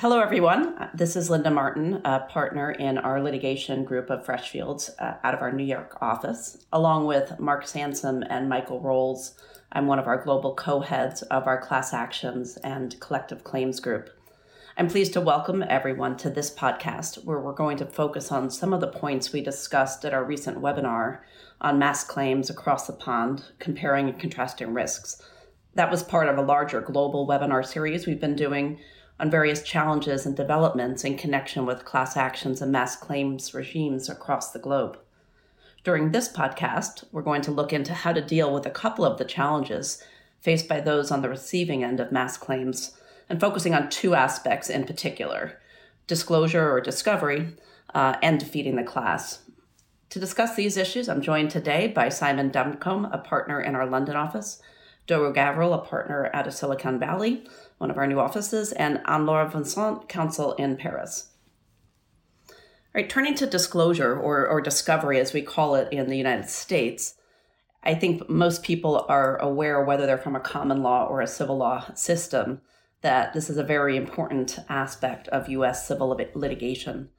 Hello, 0.00 0.20
everyone. 0.20 0.90
This 0.92 1.16
is 1.16 1.30
Linda 1.30 1.50
Martin, 1.50 2.02
a 2.04 2.20
partner 2.20 2.70
in 2.70 2.98
our 2.98 3.22
litigation 3.22 3.82
group 3.82 4.10
of 4.10 4.26
Freshfields 4.26 4.90
uh, 4.98 5.14
out 5.24 5.32
of 5.32 5.40
our 5.40 5.50
New 5.50 5.64
York 5.64 5.96
office, 6.02 6.66
along 6.70 7.06
with 7.06 7.40
Mark 7.40 7.66
Sansom 7.66 8.22
and 8.28 8.46
Michael 8.46 8.78
Rolls. 8.78 9.40
I'm 9.72 9.86
one 9.86 9.98
of 9.98 10.06
our 10.06 10.22
global 10.22 10.54
co 10.54 10.80
heads 10.80 11.22
of 11.22 11.46
our 11.46 11.58
class 11.58 11.94
actions 11.94 12.58
and 12.58 13.00
collective 13.00 13.42
claims 13.42 13.80
group. 13.80 14.10
I'm 14.76 14.88
pleased 14.88 15.14
to 15.14 15.22
welcome 15.22 15.64
everyone 15.66 16.18
to 16.18 16.28
this 16.28 16.54
podcast 16.54 17.24
where 17.24 17.40
we're 17.40 17.54
going 17.54 17.78
to 17.78 17.86
focus 17.86 18.30
on 18.30 18.50
some 18.50 18.74
of 18.74 18.82
the 18.82 18.88
points 18.88 19.32
we 19.32 19.40
discussed 19.40 20.04
at 20.04 20.12
our 20.12 20.24
recent 20.24 20.58
webinar 20.60 21.20
on 21.62 21.78
mass 21.78 22.04
claims 22.04 22.50
across 22.50 22.86
the 22.86 22.92
pond, 22.92 23.44
comparing 23.58 24.10
and 24.10 24.20
contrasting 24.20 24.74
risks. 24.74 25.22
That 25.72 25.90
was 25.90 26.02
part 26.02 26.28
of 26.28 26.36
a 26.36 26.42
larger 26.42 26.82
global 26.82 27.26
webinar 27.26 27.64
series 27.64 28.06
we've 28.06 28.20
been 28.20 28.36
doing 28.36 28.78
on 29.18 29.30
various 29.30 29.62
challenges 29.62 30.26
and 30.26 30.36
developments 30.36 31.04
in 31.04 31.16
connection 31.16 31.64
with 31.64 31.84
class 31.84 32.16
actions 32.16 32.60
and 32.60 32.70
mass 32.70 32.96
claims 32.96 33.54
regimes 33.54 34.08
across 34.08 34.52
the 34.52 34.58
globe. 34.58 34.98
During 35.84 36.10
this 36.10 36.28
podcast, 36.28 37.04
we're 37.12 37.22
going 37.22 37.42
to 37.42 37.50
look 37.50 37.72
into 37.72 37.94
how 37.94 38.12
to 38.12 38.20
deal 38.20 38.52
with 38.52 38.66
a 38.66 38.70
couple 38.70 39.04
of 39.04 39.18
the 39.18 39.24
challenges 39.24 40.02
faced 40.40 40.68
by 40.68 40.80
those 40.80 41.10
on 41.10 41.22
the 41.22 41.28
receiving 41.28 41.82
end 41.82 42.00
of 42.00 42.12
mass 42.12 42.36
claims, 42.36 42.96
and 43.28 43.40
focusing 43.40 43.74
on 43.74 43.88
two 43.88 44.14
aspects 44.14 44.68
in 44.68 44.84
particular 44.84 45.60
disclosure 46.06 46.70
or 46.70 46.80
discovery, 46.80 47.48
uh, 47.94 48.16
and 48.22 48.38
defeating 48.38 48.76
the 48.76 48.84
class. 48.84 49.40
To 50.10 50.20
discuss 50.20 50.54
these 50.54 50.76
issues, 50.76 51.08
I'm 51.08 51.20
joined 51.20 51.50
today 51.50 51.88
by 51.88 52.10
Simon 52.10 52.50
Duncombe, 52.50 53.06
a 53.06 53.18
partner 53.18 53.60
in 53.60 53.74
our 53.74 53.86
London 53.86 54.14
office, 54.14 54.62
Doru 55.08 55.34
Gavril, 55.34 55.74
a 55.74 55.78
partner 55.78 56.30
out 56.32 56.46
of 56.46 56.54
Silicon 56.54 56.98
Valley, 56.98 57.44
one 57.78 57.90
of 57.90 57.98
our 57.98 58.06
new 58.06 58.18
offices, 58.18 58.72
and 58.72 59.00
Anne-Laure 59.06 59.48
Vincent, 59.48 60.08
counsel 60.08 60.52
in 60.54 60.76
Paris. 60.76 61.30
All 62.48 62.54
right, 63.02 63.10
turning 63.10 63.34
to 63.34 63.46
disclosure 63.46 64.18
or, 64.18 64.46
or 64.46 64.60
discovery, 64.60 65.20
as 65.20 65.32
we 65.32 65.42
call 65.42 65.74
it 65.74 65.92
in 65.92 66.08
the 66.08 66.16
United 66.16 66.48
States, 66.48 67.14
I 67.82 67.94
think 67.94 68.28
most 68.28 68.62
people 68.62 69.06
are 69.08 69.36
aware, 69.36 69.84
whether 69.84 70.06
they're 70.06 70.18
from 70.18 70.34
a 70.34 70.40
common 70.40 70.82
law 70.82 71.06
or 71.06 71.20
a 71.20 71.26
civil 71.26 71.56
law 71.56 71.92
system, 71.94 72.60
that 73.02 73.32
this 73.32 73.48
is 73.48 73.58
a 73.58 73.62
very 73.62 73.96
important 73.96 74.58
aspect 74.68 75.28
of 75.28 75.48
US 75.48 75.86
civil 75.86 76.08
litigation. 76.34 77.10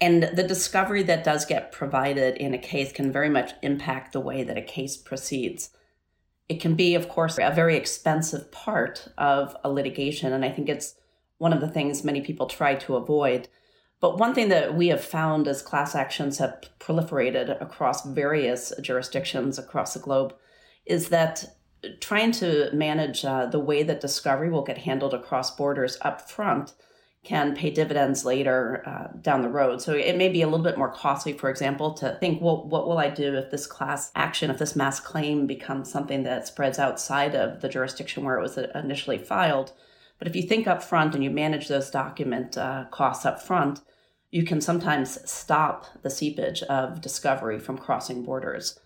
And 0.00 0.24
the 0.24 0.42
discovery 0.42 1.02
that 1.04 1.24
does 1.24 1.46
get 1.46 1.72
provided 1.72 2.36
in 2.36 2.52
a 2.52 2.58
case 2.58 2.92
can 2.92 3.10
very 3.10 3.30
much 3.30 3.52
impact 3.62 4.12
the 4.12 4.20
way 4.20 4.42
that 4.42 4.58
a 4.58 4.62
case 4.62 4.96
proceeds. 4.96 5.70
It 6.48 6.60
can 6.60 6.74
be, 6.74 6.94
of 6.94 7.08
course, 7.08 7.38
a 7.38 7.50
very 7.50 7.76
expensive 7.76 8.52
part 8.52 9.08
of 9.18 9.56
a 9.64 9.70
litigation. 9.70 10.32
And 10.32 10.44
I 10.44 10.50
think 10.50 10.68
it's 10.68 10.94
one 11.38 11.52
of 11.52 11.60
the 11.60 11.68
things 11.68 12.04
many 12.04 12.20
people 12.20 12.46
try 12.46 12.74
to 12.76 12.96
avoid. 12.96 13.48
But 14.00 14.18
one 14.18 14.34
thing 14.34 14.48
that 14.50 14.74
we 14.74 14.88
have 14.88 15.02
found 15.04 15.48
as 15.48 15.62
class 15.62 15.94
actions 15.94 16.38
have 16.38 16.60
proliferated 16.78 17.60
across 17.60 18.04
various 18.04 18.72
jurisdictions 18.80 19.58
across 19.58 19.94
the 19.94 20.00
globe 20.00 20.34
is 20.84 21.08
that 21.08 21.56
trying 22.00 22.32
to 22.32 22.70
manage 22.72 23.24
uh, 23.24 23.46
the 23.46 23.58
way 23.58 23.82
that 23.82 24.00
discovery 24.00 24.50
will 24.50 24.62
get 24.62 24.78
handled 24.78 25.14
across 25.14 25.54
borders 25.54 25.98
up 26.02 26.30
front 26.30 26.74
can 27.26 27.56
pay 27.56 27.70
dividends 27.70 28.24
later 28.24 28.82
uh, 28.86 29.08
down 29.20 29.42
the 29.42 29.48
road. 29.48 29.82
So 29.82 29.92
it 29.92 30.16
may 30.16 30.28
be 30.28 30.42
a 30.42 30.46
little 30.46 30.64
bit 30.64 30.78
more 30.78 30.92
costly, 30.92 31.32
for 31.32 31.50
example, 31.50 31.92
to 31.94 32.16
think, 32.20 32.40
well, 32.40 32.64
what 32.68 32.86
will 32.86 32.98
I 32.98 33.10
do 33.10 33.34
if 33.34 33.50
this 33.50 33.66
class 33.66 34.12
action, 34.14 34.48
if 34.48 34.58
this 34.58 34.76
mass 34.76 35.00
claim 35.00 35.46
becomes 35.46 35.90
something 35.90 36.22
that 36.22 36.46
spreads 36.46 36.78
outside 36.78 37.34
of 37.34 37.60
the 37.60 37.68
jurisdiction 37.68 38.24
where 38.24 38.38
it 38.38 38.42
was 38.42 38.56
initially 38.56 39.18
filed? 39.18 39.72
But 40.20 40.28
if 40.28 40.36
you 40.36 40.42
think 40.42 40.68
up 40.68 40.84
front 40.84 41.14
and 41.14 41.24
you 41.24 41.30
manage 41.30 41.66
those 41.66 41.90
document 41.90 42.56
uh, 42.56 42.84
costs 42.92 43.26
up 43.26 43.42
front, 43.42 43.80
you 44.30 44.44
can 44.44 44.60
sometimes 44.60 45.18
stop 45.28 45.86
the 46.02 46.10
seepage 46.10 46.62
of 46.62 47.00
discovery 47.00 47.58
from 47.58 47.76
crossing 47.76 48.22
borders. 48.22 48.78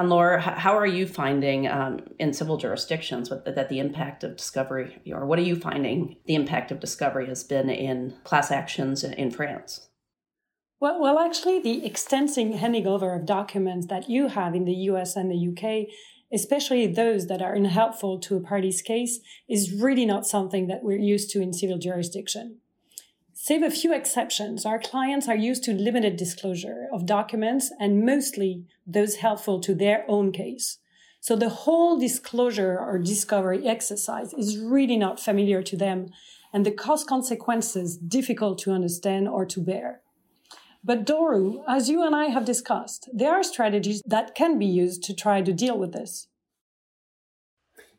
Anne-Laure, 0.00 0.38
how 0.38 0.78
are 0.78 0.86
you 0.86 1.06
finding 1.06 1.68
um, 1.68 2.00
in 2.18 2.32
civil 2.32 2.56
jurisdictions 2.56 3.28
that 3.28 3.68
the 3.68 3.78
impact 3.78 4.24
of 4.24 4.34
discovery, 4.34 4.98
or 5.12 5.26
what 5.26 5.38
are 5.38 5.42
you 5.42 5.56
finding 5.56 6.16
the 6.24 6.34
impact 6.34 6.72
of 6.72 6.80
discovery 6.80 7.26
has 7.26 7.44
been 7.44 7.68
in 7.68 8.14
class 8.24 8.50
actions 8.50 9.04
in 9.04 9.30
France? 9.30 9.88
Well, 10.80 10.98
well, 10.98 11.18
actually, 11.18 11.60
the 11.60 11.84
extensive 11.84 12.54
handing 12.54 12.86
over 12.86 13.12
of 13.12 13.26
documents 13.26 13.88
that 13.88 14.08
you 14.08 14.28
have 14.28 14.54
in 14.54 14.64
the 14.64 14.88
US 14.90 15.16
and 15.16 15.30
the 15.30 15.48
UK, 15.50 15.88
especially 16.32 16.86
those 16.86 17.26
that 17.26 17.42
are 17.42 17.52
unhelpful 17.52 18.20
to 18.20 18.36
a 18.36 18.40
party's 18.40 18.80
case, 18.80 19.20
is 19.50 19.70
really 19.70 20.06
not 20.06 20.26
something 20.26 20.66
that 20.68 20.82
we're 20.82 20.98
used 20.98 21.28
to 21.32 21.42
in 21.42 21.52
civil 21.52 21.76
jurisdiction. 21.76 22.60
Save 23.42 23.62
a 23.62 23.70
few 23.70 23.94
exceptions, 23.94 24.66
our 24.66 24.78
clients 24.78 25.26
are 25.26 25.34
used 25.34 25.64
to 25.64 25.72
limited 25.72 26.18
disclosure 26.18 26.88
of 26.92 27.06
documents 27.06 27.72
and 27.80 28.04
mostly 28.04 28.66
those 28.86 29.16
helpful 29.16 29.60
to 29.60 29.74
their 29.74 30.04
own 30.08 30.30
case. 30.30 30.76
So 31.20 31.36
the 31.36 31.48
whole 31.48 31.98
disclosure 31.98 32.78
or 32.78 32.98
discovery 32.98 33.66
exercise 33.66 34.34
is 34.34 34.58
really 34.58 34.98
not 34.98 35.18
familiar 35.18 35.62
to 35.62 35.74
them 35.74 36.10
and 36.52 36.66
the 36.66 36.70
cost 36.70 37.06
consequences 37.06 37.96
difficult 37.96 38.58
to 38.58 38.72
understand 38.72 39.26
or 39.26 39.46
to 39.46 39.60
bear. 39.62 40.02
But 40.84 41.06
Doru, 41.06 41.64
as 41.66 41.88
you 41.88 42.02
and 42.02 42.14
I 42.14 42.26
have 42.26 42.44
discussed, 42.44 43.08
there 43.10 43.32
are 43.32 43.42
strategies 43.42 44.02
that 44.04 44.34
can 44.34 44.58
be 44.58 44.66
used 44.66 45.02
to 45.04 45.14
try 45.14 45.40
to 45.40 45.54
deal 45.54 45.78
with 45.78 45.92
this. 45.94 46.28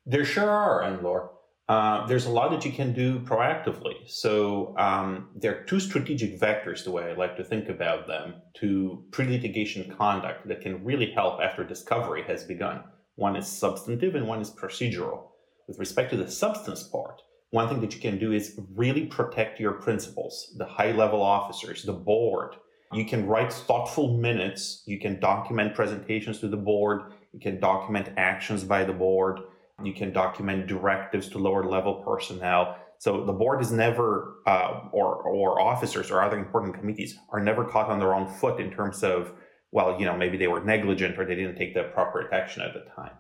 There 0.06 0.24
sure 0.24 0.52
are, 0.52 0.84
Anne-Laure. 0.84 1.32
Uh, 1.72 2.06
there's 2.06 2.26
a 2.26 2.30
lot 2.30 2.52
that 2.52 2.66
you 2.66 2.72
can 2.74 2.92
do 2.92 3.18
proactively. 3.22 3.96
So 4.06 4.76
um, 4.78 5.30
there 5.38 5.56
are 5.56 5.64
two 5.64 5.80
strategic 5.80 6.38
vectors, 6.38 6.84
the 6.84 6.92
way 6.92 7.10
I 7.10 7.14
like 7.14 7.38
to 7.38 7.46
think 7.46 7.70
about 7.70 8.08
them, 8.08 8.34
to 8.56 9.06
pre-litigation 9.12 9.96
conduct 9.96 10.50
that 10.50 10.60
can 10.60 10.84
really 10.84 11.12
help 11.12 11.40
after 11.40 11.64
discovery 11.64 12.24
has 12.28 12.44
begun. 12.44 12.84
One 13.16 13.38
is 13.38 13.48
substantive 13.48 14.16
and 14.16 14.28
one 14.28 14.42
is 14.42 14.52
procedural. 14.52 15.28
With 15.66 15.80
respect 15.80 16.10
to 16.10 16.18
the 16.18 16.30
substance 16.30 16.84
part, 16.84 17.22
one 17.52 17.70
thing 17.70 17.80
that 17.80 17.96
you 17.96 18.02
can 18.02 18.20
do 18.20 18.34
is 18.34 18.60
really 18.76 19.06
protect 19.06 19.58
your 19.58 19.72
principals, 19.72 20.54
the 20.58 20.66
high 20.66 20.92
level 20.92 21.22
officers, 21.22 21.84
the 21.84 21.94
board. 21.94 22.58
You 22.92 23.06
can 23.06 23.26
write 23.26 23.54
thoughtful 23.54 24.18
minutes. 24.18 24.84
You 24.86 25.00
can 25.00 25.22
document 25.22 25.74
presentations 25.74 26.42
to 26.42 26.50
the 26.50 26.58
board. 26.58 27.14
You 27.32 27.40
can 27.40 27.62
document 27.62 28.10
actions 28.18 28.66
by 28.66 28.84
the 28.84 28.92
board 28.92 29.40
you 29.86 29.94
can 29.94 30.12
document 30.12 30.68
directives 30.68 31.30
to 31.30 31.38
lower 31.38 31.64
level 31.64 31.96
personnel. 31.96 32.78
So 33.00 33.26
the 33.26 33.34
board 33.34 33.62
is 33.62 33.72
never, 33.72 34.36
uh, 34.46 34.90
or 34.92 35.16
or 35.24 35.60
officers 35.60 36.12
or 36.12 36.22
other 36.22 36.38
important 36.38 36.76
committees 36.76 37.18
are 37.30 37.40
never 37.40 37.66
caught 37.66 37.90
on 37.90 38.00
their 38.00 38.14
own 38.14 38.28
foot 38.28 38.60
in 38.60 38.72
terms 38.72 39.04
of, 39.04 39.34
well, 39.72 40.00
you 40.00 40.06
know, 40.06 40.16
maybe 40.16 40.38
they 40.38 40.48
were 40.48 40.64
negligent 40.64 41.18
or 41.18 41.26
they 41.26 41.36
didn't 41.36 41.56
take 41.56 41.74
the 41.74 41.84
proper 41.84 42.32
action 42.34 42.62
at 42.62 42.74
the 42.74 42.82
time. 42.96 43.14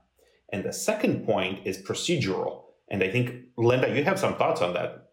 And 0.53 0.63
the 0.63 0.73
second 0.73 1.25
point 1.25 1.66
is 1.66 1.77
procedural. 1.77 2.63
And 2.89 3.01
I 3.03 3.09
think 3.09 3.45
Linda, 3.57 3.95
you 3.95 4.03
have 4.03 4.19
some 4.19 4.35
thoughts 4.35 4.61
on 4.61 4.73
that. 4.73 5.11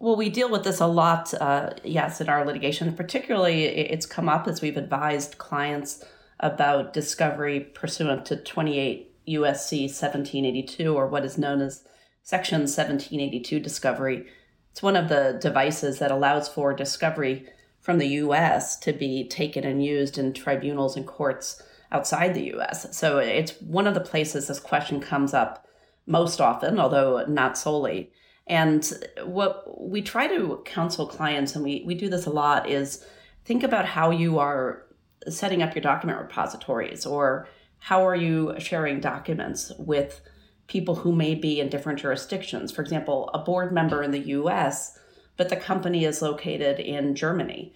Well, 0.00 0.16
we 0.16 0.30
deal 0.30 0.48
with 0.48 0.64
this 0.64 0.80
a 0.80 0.86
lot, 0.86 1.34
uh, 1.34 1.70
yes, 1.82 2.20
in 2.20 2.28
our 2.28 2.44
litigation. 2.44 2.94
Particularly, 2.94 3.64
it's 3.64 4.06
come 4.06 4.28
up 4.28 4.46
as 4.46 4.62
we've 4.62 4.76
advised 4.76 5.38
clients 5.38 6.04
about 6.40 6.92
discovery 6.92 7.60
pursuant 7.60 8.24
to 8.26 8.36
28 8.36 9.17
USC 9.28 9.82
1782, 9.82 10.94
or 10.94 11.06
what 11.06 11.24
is 11.24 11.38
known 11.38 11.60
as 11.60 11.84
Section 12.22 12.60
1782 12.60 13.60
discovery. 13.60 14.26
It's 14.72 14.82
one 14.82 14.96
of 14.96 15.08
the 15.08 15.38
devices 15.40 15.98
that 15.98 16.10
allows 16.10 16.48
for 16.48 16.74
discovery 16.74 17.46
from 17.80 17.98
the 17.98 18.08
US 18.08 18.76
to 18.80 18.92
be 18.92 19.26
taken 19.26 19.64
and 19.64 19.82
used 19.82 20.18
in 20.18 20.32
tribunals 20.32 20.96
and 20.96 21.06
courts 21.06 21.62
outside 21.90 22.34
the 22.34 22.54
US. 22.54 22.96
So 22.96 23.18
it's 23.18 23.52
one 23.62 23.86
of 23.86 23.94
the 23.94 24.00
places 24.00 24.46
this 24.46 24.60
question 24.60 25.00
comes 25.00 25.32
up 25.32 25.66
most 26.06 26.40
often, 26.40 26.78
although 26.78 27.24
not 27.26 27.56
solely. 27.56 28.12
And 28.46 28.90
what 29.24 29.80
we 29.80 30.02
try 30.02 30.26
to 30.26 30.62
counsel 30.64 31.06
clients, 31.06 31.54
and 31.54 31.64
we, 31.64 31.82
we 31.86 31.94
do 31.94 32.08
this 32.08 32.26
a 32.26 32.30
lot, 32.30 32.68
is 32.68 33.04
think 33.44 33.62
about 33.62 33.84
how 33.84 34.10
you 34.10 34.38
are 34.38 34.84
setting 35.28 35.62
up 35.62 35.74
your 35.74 35.82
document 35.82 36.20
repositories 36.20 37.04
or 37.04 37.48
how 37.78 38.06
are 38.06 38.16
you 38.16 38.54
sharing 38.58 39.00
documents 39.00 39.72
with 39.78 40.20
people 40.66 40.96
who 40.96 41.12
may 41.12 41.34
be 41.34 41.60
in 41.60 41.68
different 41.68 41.98
jurisdictions? 41.98 42.72
For 42.72 42.82
example, 42.82 43.30
a 43.32 43.38
board 43.38 43.72
member 43.72 44.02
in 44.02 44.10
the 44.10 44.28
US, 44.30 44.98
but 45.36 45.48
the 45.48 45.56
company 45.56 46.04
is 46.04 46.22
located 46.22 46.80
in 46.80 47.14
Germany. 47.14 47.72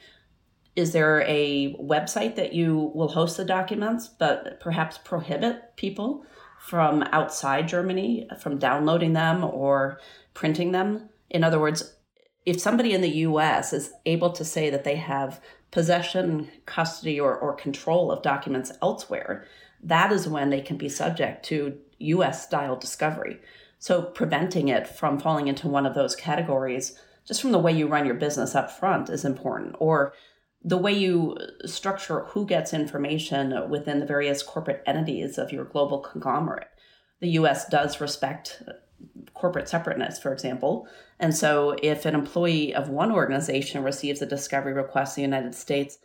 Is 0.75 0.93
there 0.93 1.23
a 1.23 1.75
website 1.75 2.37
that 2.37 2.55
you 2.55 2.93
will 2.95 3.09
host 3.09 3.37
the 3.37 3.45
documents, 3.45 4.09
but 4.09 4.59
perhaps 4.61 4.99
prohibit 4.99 5.77
people 5.77 6.25
from 6.59 7.03
outside 7.13 7.69
Germany 7.69 8.29
from 8.41 8.59
downloading 8.59 9.13
them 9.13 9.45
or 9.45 9.99
printing 10.35 10.73
them? 10.73 11.11
In 11.31 11.45
other 11.45 11.61
words, 11.61 11.97
if 12.45 12.61
somebody 12.61 12.93
in 12.93 13.01
the 13.01 13.19
US 13.27 13.73
is 13.73 13.93
able 14.07 14.31
to 14.33 14.45
say 14.45 14.71
that 14.71 14.85
they 14.85 14.97
have 14.97 15.41
possession, 15.71 16.51
custody, 16.67 17.19
or, 17.19 17.37
or 17.37 17.55
control 17.55 18.11
of 18.11 18.23
documents 18.23 18.73
elsewhere, 18.83 19.45
that 19.83 20.13
is 20.13 20.29
when 20.29 20.51
they 20.51 20.61
can 20.61 20.77
be 20.77 20.89
subject 20.89 21.45
to 21.47 21.79
US 21.99 22.45
style 22.45 22.77
discovery. 22.77 23.41
So 23.79 24.03
preventing 24.03 24.69
it 24.69 24.87
from 24.87 25.19
falling 25.19 25.49
into 25.49 25.69
one 25.69 25.87
of 25.87 25.95
those 25.95 26.15
categories 26.15 26.97
just 27.27 27.41
from 27.41 27.53
the 27.53 27.59
way 27.59 27.73
you 27.73 27.87
run 27.87 28.07
your 28.07 28.15
business 28.15 28.55
up 28.55 28.71
front 28.71 29.09
is 29.09 29.25
important, 29.25 29.77
or 29.79 30.13
the 30.65 30.77
way 30.77 30.93
you 30.93 31.37
structure 31.65 32.25
who 32.31 32.47
gets 32.47 32.75
information 32.75 33.69
within 33.71 34.01
the 34.01 34.07
various 34.07 34.43
corporate 34.43 34.83
entities 34.87 35.39
of 35.39 35.53
your 35.53 35.65
global 35.65 35.99
conglomerate. 35.99 36.69
The 37.21 37.31
US 37.31 37.69
does 37.69 38.01
respect 38.01 38.63
corporate 39.35 39.69
separateness, 39.69 40.19
for 40.19 40.33
example. 40.33 40.87
And 41.19 41.35
so 41.35 41.77
if 41.83 42.07
an 42.07 42.15
employee 42.15 42.75
of 42.75 42.89
one 42.89 43.13
organization 43.13 43.83
receives 43.83 44.23
a 44.23 44.27
discovery 44.27 44.73
request 44.73 45.19
in 45.19 45.23
the 45.23 45.37
United 45.37 45.55
States, 45.55 45.99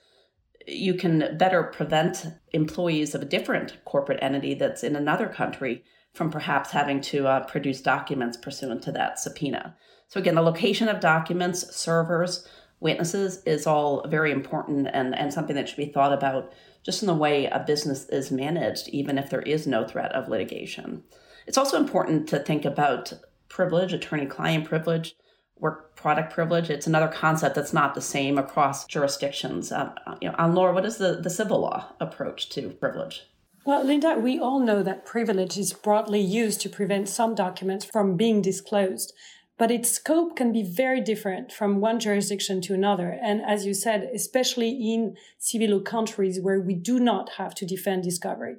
you 0.68 0.94
can 0.94 1.38
better 1.38 1.64
prevent 1.64 2.28
employees 2.52 3.16
of 3.16 3.22
a 3.22 3.26
different 3.26 3.78
corporate 3.86 4.20
entity 4.22 4.54
that's 4.54 4.84
in 4.84 4.96
another 4.96 5.28
country 5.28 5.84
from 6.14 6.30
perhaps 6.30 6.72
having 6.72 7.00
to 7.00 7.28
uh, 7.28 7.46
produce 7.46 7.82
documents 7.82 8.38
pursuant 8.38 8.82
to 8.84 8.92
that 8.92 9.20
subpoena. 9.20 9.76
So, 10.10 10.20
again, 10.20 10.36
the 10.36 10.42
location 10.42 10.88
of 10.88 11.00
documents, 11.00 11.76
servers, 11.76 12.48
witnesses 12.80 13.42
is 13.46 13.66
all 13.66 14.08
very 14.08 14.32
important 14.32 14.88
and, 14.94 15.16
and 15.16 15.34
something 15.34 15.56
that 15.56 15.68
should 15.68 15.78
be 15.78 15.92
thought 15.92 16.14
about 16.14 16.54
just 16.84 17.02
in 17.02 17.08
the 17.08 17.14
way 17.14 17.46
a 17.46 17.64
business 17.66 18.08
is 18.10 18.32
managed, 18.32 18.88
even 18.90 19.18
if 19.18 19.30
there 19.30 19.42
is 19.42 19.68
no 19.68 19.86
threat 19.86 20.12
of 20.14 20.30
litigation. 20.30 21.04
It's 21.48 21.58
also 21.58 21.78
important 21.78 22.28
to 22.30 22.40
think 22.40 22.66
about 22.66 23.14
privilege, 23.50 23.94
attorney 23.94 24.26
client 24.26 24.66
privilege, 24.66 25.16
work 25.60 25.96
product 25.96 26.34
privilege. 26.34 26.70
It's 26.70 26.88
another 26.88 27.08
concept 27.08 27.56
that's 27.56 27.74
not 27.74 27.96
the 27.96 28.02
same 28.02 28.38
across 28.38 28.86
jurisdictions. 28.86 29.72
Um, 29.72 29.94
you 30.22 30.30
know, 30.30 30.36
Anne-Laure, 30.38 30.74
what 30.74 30.86
is 30.86 30.98
the, 30.98 31.20
the 31.22 31.30
civil 31.30 31.62
law 31.62 31.94
approach 32.00 32.50
to 32.50 32.70
privilege? 32.70 33.24
Well, 33.66 33.84
Linda, 33.84 34.16
we 34.18 34.40
all 34.40 34.60
know 34.60 34.82
that 34.84 35.06
privilege 35.06 35.58
is 35.58 35.74
broadly 35.74 36.22
used 36.22 36.62
to 36.62 36.70
prevent 36.70 37.10
some 37.10 37.36
documents 37.36 37.84
from 37.84 38.16
being 38.16 38.42
disclosed, 38.42 39.12
but 39.58 39.72
its 39.72 39.92
scope 39.92 40.38
can 40.38 40.54
be 40.54 40.64
very 40.64 41.02
different 41.02 41.52
from 41.52 41.82
one 41.82 42.00
jurisdiction 42.00 42.62
to 42.62 42.74
another. 42.74 43.20
And 43.22 43.42
as 43.42 43.66
you 43.66 43.74
said, 43.74 44.10
especially 44.14 44.70
in 44.70 45.18
civil 45.38 45.68
law 45.68 45.82
countries 45.82 46.40
where 46.40 46.62
we 46.62 46.76
do 46.76 47.00
not 47.00 47.32
have 47.38 47.54
to 47.56 47.66
defend 47.66 48.04
discovery. 48.04 48.56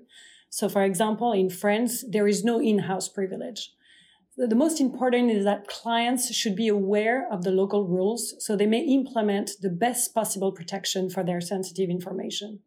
So, 0.50 0.68
for 0.68 0.82
example, 0.82 1.32
in 1.32 1.50
France, 1.50 2.04
there 2.06 2.28
is 2.28 2.44
no 2.44 2.60
in 2.60 2.80
house 2.80 3.08
privilege. 3.08 3.72
The 4.38 4.54
most 4.54 4.80
important 4.80 5.32
is 5.32 5.44
that 5.46 5.66
clients 5.66 6.32
should 6.32 6.54
be 6.54 6.68
aware 6.68 7.26
of 7.28 7.42
the 7.42 7.50
local 7.50 7.88
rules 7.88 8.36
so 8.38 8.54
they 8.54 8.66
may 8.66 8.82
implement 8.82 9.50
the 9.60 9.68
best 9.68 10.14
possible 10.14 10.52
protection 10.52 11.10
for 11.10 11.24
their 11.24 11.40
sensitive 11.40 11.90
information. 11.90 12.60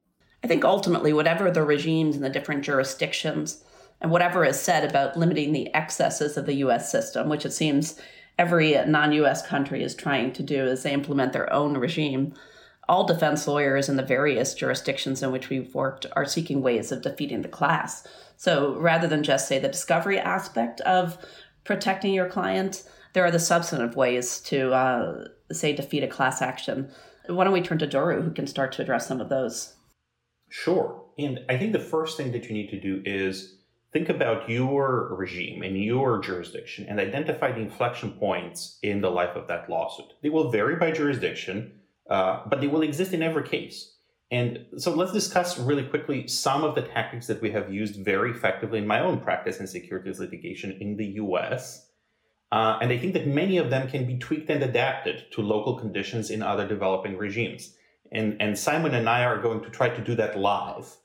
I 0.44 0.48
think 0.48 0.66
ultimately, 0.66 1.14
whatever 1.14 1.50
the 1.50 1.64
regimes 1.64 2.18
in 2.18 2.24
the 2.24 2.30
different 2.30 2.64
jurisdictions, 2.64 3.64
and 4.02 4.12
whatever 4.12 4.44
is 4.44 4.60
said 4.60 4.84
about 4.84 5.16
limiting 5.16 5.54
the 5.54 5.74
excesses 5.74 6.36
of 6.36 6.46
the 6.46 6.56
US 6.56 6.92
system, 6.92 7.30
which 7.30 7.46
it 7.46 7.52
seems 7.52 7.98
every 8.38 8.74
non 8.86 9.14
US 9.14 9.48
country 9.48 9.82
is 9.82 9.96
trying 9.96 10.34
to 10.34 10.44
do 10.44 10.68
as 10.68 10.84
they 10.84 10.92
implement 10.92 11.32
their 11.32 11.52
own 11.54 11.78
regime, 11.78 12.34
all 12.90 13.06
defense 13.06 13.48
lawyers 13.48 13.88
in 13.88 13.96
the 13.96 14.04
various 14.04 14.54
jurisdictions 14.54 15.24
in 15.24 15.32
which 15.32 15.48
we've 15.48 15.74
worked 15.74 16.06
are 16.18 16.26
seeking 16.26 16.62
ways 16.62 16.92
of 16.92 17.02
defeating 17.02 17.44
the 17.44 17.48
class. 17.48 18.06
So 18.36 18.76
rather 18.78 19.08
than 19.08 19.24
just 19.24 19.48
say 19.48 19.60
the 19.60 19.70
discovery 19.70 20.20
aspect 20.20 20.82
of 20.82 21.18
protecting 21.64 22.14
your 22.14 22.30
client, 22.30 22.84
there 23.14 23.26
are 23.26 23.32
the 23.32 23.40
substantive 23.40 23.96
ways 23.96 24.40
to, 24.42 24.74
uh, 24.74 25.26
say, 25.52 25.74
defeat 25.74 26.04
a 26.04 26.08
class 26.08 26.42
action. 26.42 26.90
Why 27.28 27.44
don't 27.44 27.54
we 27.54 27.62
turn 27.62 27.78
to 27.80 27.88
Doru, 27.88 28.24
who 28.24 28.32
can 28.32 28.48
start 28.48 28.72
to 28.74 28.82
address 28.82 29.08
some 29.08 29.22
of 29.22 29.30
those? 29.30 29.76
Sure. 30.50 31.04
And 31.18 31.40
I 31.50 31.58
think 31.58 31.74
the 31.74 31.80
first 31.80 32.18
thing 32.18 32.32
that 32.32 32.46
you 32.46 32.54
need 32.54 32.70
to 32.72 32.80
do 32.80 33.02
is 33.06 33.58
think 33.94 34.10
about 34.10 34.50
your 34.50 35.14
regime 35.16 35.62
and 35.62 35.82
your 35.82 36.20
jurisdiction 36.20 36.88
and 36.90 37.00
identify 37.00 37.52
the 37.52 37.62
inflection 37.62 38.12
points 38.14 38.80
in 38.82 39.02
the 39.02 39.12
life 39.12 39.36
of 39.36 39.48
that 39.48 39.70
lawsuit. 39.70 40.14
They 40.22 40.30
will 40.30 40.50
vary 40.50 40.78
by 40.78 40.92
jurisdiction 40.92 41.74
uh, 42.12 42.42
but 42.46 42.60
they 42.60 42.68
will 42.68 42.82
exist 42.82 43.14
in 43.14 43.24
every 43.24 43.48
case. 43.48 43.96
And 44.32 44.66
so 44.78 44.94
let's 44.96 45.12
discuss 45.12 45.60
really 45.60 45.84
quickly 45.84 46.26
some 46.28 46.64
of 46.64 46.74
the 46.74 46.84
tactics 46.84 47.28
that 47.28 47.42
we 47.42 47.52
have 47.52 47.72
used 47.72 47.98
very 47.98 48.32
effectively 48.32 48.80
in 48.80 48.88
my 48.88 49.02
own 49.02 49.20
practice 49.20 49.60
in 49.60 49.68
securities 49.68 50.20
litigation 50.20 50.78
in 50.80 50.96
the 50.96 51.06
US. 51.24 51.90
Uh, 52.50 52.80
and 52.82 52.92
I 52.92 52.98
think 52.98 53.14
that 53.14 53.28
many 53.28 53.58
of 53.58 53.70
them 53.70 53.90
can 53.90 54.06
be 54.06 54.18
tweaked 54.18 54.50
and 54.50 54.64
adapted 54.64 55.26
to 55.34 55.42
local 55.42 55.78
conditions 55.78 56.30
in 56.30 56.42
other 56.42 56.66
developing 56.66 57.18
regimes. 57.18 57.76
And, 58.14 58.42
and 58.42 58.58
Simon 58.58 58.94
and 58.94 59.10
I 59.10 59.26
are 59.26 59.42
going 59.42 59.62
to 59.64 59.70
try 59.70 59.90
to 59.90 60.02
do 60.02 60.16
that 60.16 60.40
live. 60.40 60.96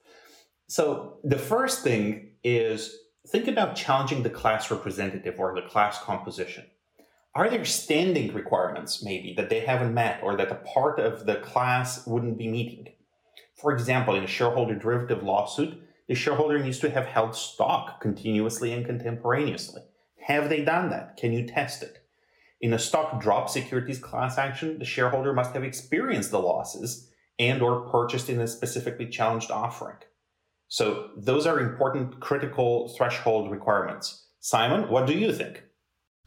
So 0.69 1.19
the 1.25 1.39
first 1.39 1.83
thing 1.83 2.31
is 2.45 2.97
think 3.29 3.49
about 3.49 3.75
challenging 3.75 4.23
the 4.23 4.31
class 4.31 4.71
representative 4.71 5.39
or 5.39 5.55
the 5.55 5.69
class 5.69 6.01
composition 6.01 6.65
are 7.37 7.51
there 7.51 7.67
standing 7.67 8.33
requirements 8.33 9.03
maybe 9.03 9.35
that 9.37 9.51
they 9.51 9.61
haven't 9.61 9.93
met 9.93 10.21
or 10.23 10.37
that 10.37 10.51
a 10.51 10.55
part 10.55 10.99
of 10.99 11.27
the 11.27 11.37
class 11.37 12.07
wouldn't 12.07 12.39
be 12.39 12.49
meeting? 12.49 12.89
For 13.57 13.73
example, 13.73 14.15
in 14.15 14.23
a 14.23 14.29
shareholder 14.29 14.75
derivative 14.75 15.23
lawsuit, 15.23 15.83
the 16.09 16.15
shareholder 16.15 16.59
needs 16.59 16.79
to 16.81 16.91
have 16.91 17.07
held 17.07 17.35
stock 17.35 18.01
continuously 18.01 18.73
and 18.73 18.85
contemporaneously. 18.85 19.83
Have 20.27 20.49
they 20.49 20.63
done 20.63 20.91
that? 20.91 21.17
Can 21.17 21.33
you 21.33 21.47
test 21.47 21.83
it? 21.83 22.03
In 22.61 22.73
a 22.73 22.79
stock 22.79 23.21
drop 23.21 23.49
securities 23.49 23.99
class 23.99 24.39
action, 24.39 24.79
the 24.79 24.85
shareholder 24.85 25.33
must 25.33 25.53
have 25.55 25.65
experienced 25.65 26.31
the 26.31 26.39
losses 26.39 27.11
and 27.39 27.63
or 27.63 27.89
purchased 27.89 28.29
in 28.29 28.41
a 28.41 28.47
specifically 28.47 29.07
challenged 29.07 29.51
offering. 29.51 29.97
So 30.69 31.11
those 31.17 31.47
are 31.47 31.61
important 31.61 32.21
critical 32.21 32.89
threshold 32.97 33.51
requirements. 33.51 34.27
Simon, 34.41 34.89
what 34.91 35.07
do 35.07 35.13
you 35.13 35.33
think? 35.33 35.63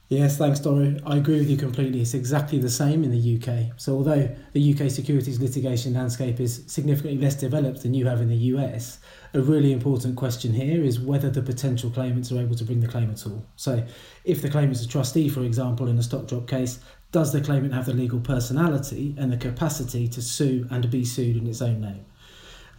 Yes, 0.09 0.39
thanks, 0.39 0.59
Doru. 0.59 0.99
I 1.05 1.17
agree 1.17 1.37
with 1.37 1.51
you 1.51 1.55
completely. 1.55 2.01
It's 2.01 2.15
exactly 2.15 2.57
the 2.57 2.67
same 2.67 3.03
in 3.03 3.11
the 3.11 3.35
UK. 3.37 3.79
So, 3.79 3.95
although 3.95 4.35
the 4.53 4.73
UK 4.73 4.89
securities 4.89 5.39
litigation 5.39 5.93
landscape 5.93 6.39
is 6.39 6.63
significantly 6.65 7.21
less 7.21 7.35
developed 7.35 7.83
than 7.83 7.93
you 7.93 8.07
have 8.07 8.19
in 8.19 8.27
the 8.27 8.35
US, 8.35 8.97
a 9.35 9.39
really 9.39 9.71
important 9.71 10.15
question 10.15 10.51
here 10.51 10.83
is 10.83 10.99
whether 10.99 11.29
the 11.29 11.43
potential 11.43 11.91
claimants 11.91 12.31
are 12.31 12.39
able 12.39 12.55
to 12.55 12.63
bring 12.63 12.79
the 12.79 12.87
claim 12.87 13.11
at 13.11 13.23
all. 13.27 13.45
So, 13.55 13.85
if 14.23 14.41
the 14.41 14.49
claimant 14.49 14.77
is 14.77 14.83
a 14.83 14.87
trustee, 14.87 15.29
for 15.29 15.43
example, 15.43 15.87
in 15.87 15.99
a 15.99 16.03
stock 16.03 16.25
drop 16.25 16.47
case, 16.47 16.79
does 17.11 17.31
the 17.31 17.41
claimant 17.41 17.75
have 17.75 17.85
the 17.85 17.93
legal 17.93 18.19
personality 18.19 19.13
and 19.15 19.31
the 19.31 19.37
capacity 19.37 20.07
to 20.07 20.23
sue 20.23 20.67
and 20.71 20.89
be 20.89 21.05
sued 21.05 21.37
in 21.37 21.45
its 21.45 21.61
own 21.61 21.81
name? 21.81 22.03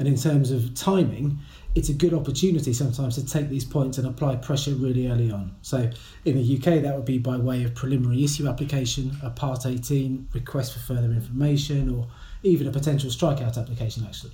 And 0.01 0.09
in 0.09 0.17
terms 0.17 0.51
of 0.51 0.75
timing, 0.75 1.39
it's 1.75 1.89
a 1.89 1.95
good 1.95 2.13
opportunity 2.13 2.73
sometimes 2.73 3.15
to 3.15 3.25
take 3.25 3.49
these 3.49 3.65
points 3.65 3.99
and 3.99 4.07
apply 4.07 4.37
pressure 4.37 4.73
really 4.73 5.09
early 5.09 5.31
on. 5.31 5.55
So 5.63 5.89
in 6.25 6.37
the 6.37 6.57
UK, 6.57 6.83
that 6.83 6.97
would 6.97 7.05
be 7.05 7.19
by 7.19 7.37
way 7.37 7.63
of 7.63 7.75
preliminary 7.75 8.25
issue 8.25 8.49
application, 8.49 9.17
a 9.23 9.31
Part 9.31 9.67
18 9.67 10.29
request 10.33 10.73
for 10.73 10.81
further 10.81 11.13
information, 11.13 11.95
or 11.95 12.09
even 12.43 12.67
a 12.67 12.73
potential 12.73 13.11
strikeout 13.11 13.57
application, 13.57 14.05
actually. 14.05 14.33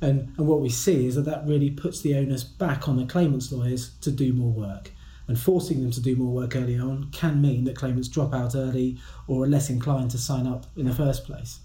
And, 0.00 0.32
and 0.38 0.46
what 0.46 0.60
we 0.60 0.68
see 0.68 1.06
is 1.06 1.16
that 1.16 1.24
that 1.24 1.44
really 1.46 1.70
puts 1.70 2.00
the 2.00 2.14
onus 2.14 2.44
back 2.44 2.88
on 2.88 2.96
the 2.96 3.06
claimant's 3.06 3.50
lawyers 3.50 3.90
to 4.02 4.12
do 4.12 4.32
more 4.32 4.52
work. 4.52 4.92
And 5.26 5.38
forcing 5.38 5.82
them 5.82 5.90
to 5.90 6.00
do 6.00 6.14
more 6.16 6.32
work 6.32 6.54
early 6.54 6.78
on 6.78 7.10
can 7.10 7.42
mean 7.42 7.64
that 7.64 7.76
claimants 7.76 8.08
drop 8.08 8.32
out 8.32 8.54
early 8.54 8.98
or 9.26 9.44
are 9.44 9.48
less 9.48 9.68
inclined 9.68 10.12
to 10.12 10.18
sign 10.18 10.46
up 10.46 10.66
in 10.76 10.86
the 10.86 10.94
first 10.94 11.24
place. 11.24 11.58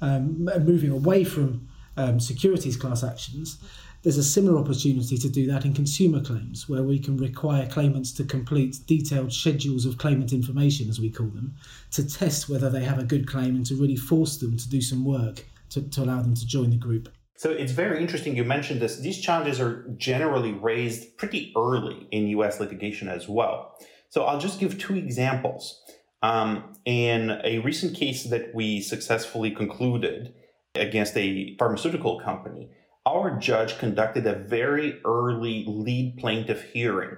Um, 0.00 0.44
moving 0.60 0.90
away 0.90 1.22
from 1.24 1.68
um, 1.96 2.18
securities 2.18 2.76
class 2.76 3.04
actions, 3.04 3.58
there's 4.02 4.18
a 4.18 4.24
similar 4.24 4.58
opportunity 4.58 5.16
to 5.18 5.28
do 5.28 5.46
that 5.48 5.64
in 5.64 5.74
consumer 5.74 6.20
claims, 6.20 6.68
where 6.68 6.82
we 6.82 6.98
can 6.98 7.16
require 7.16 7.66
claimants 7.66 8.12
to 8.12 8.24
complete 8.24 8.78
detailed 8.86 9.32
schedules 9.32 9.84
of 9.84 9.98
claimant 9.98 10.32
information, 10.32 10.88
as 10.88 11.00
we 11.00 11.10
call 11.10 11.26
them, 11.26 11.54
to 11.90 12.08
test 12.08 12.48
whether 12.48 12.70
they 12.70 12.84
have 12.84 12.98
a 12.98 13.04
good 13.04 13.26
claim 13.26 13.56
and 13.56 13.66
to 13.66 13.74
really 13.74 13.96
force 13.96 14.36
them 14.36 14.56
to 14.56 14.68
do 14.68 14.80
some 14.80 15.04
work 15.04 15.44
to, 15.70 15.82
to 15.82 16.02
allow 16.02 16.22
them 16.22 16.34
to 16.34 16.46
join 16.46 16.70
the 16.70 16.76
group. 16.76 17.08
So 17.36 17.50
it's 17.50 17.72
very 17.72 18.00
interesting 18.00 18.36
you 18.36 18.44
mentioned 18.44 18.80
this. 18.80 18.98
These 18.98 19.20
challenges 19.20 19.60
are 19.60 19.88
generally 19.96 20.52
raised 20.52 21.16
pretty 21.18 21.52
early 21.56 22.08
in 22.10 22.26
US 22.28 22.58
litigation 22.58 23.08
as 23.08 23.28
well. 23.28 23.76
So 24.10 24.24
I'll 24.24 24.40
just 24.40 24.58
give 24.58 24.78
two 24.78 24.96
examples. 24.96 25.80
Um, 26.20 26.72
in 26.84 27.40
a 27.44 27.60
recent 27.60 27.96
case 27.96 28.24
that 28.24 28.52
we 28.54 28.80
successfully 28.80 29.52
concluded 29.52 30.34
against 30.74 31.16
a 31.16 31.56
pharmaceutical 31.58 32.18
company, 32.20 32.70
our 33.08 33.38
judge 33.38 33.78
conducted 33.78 34.26
a 34.26 34.34
very 34.34 35.00
early 35.04 35.64
lead 35.66 36.18
plaintiff 36.18 36.62
hearing 36.72 37.16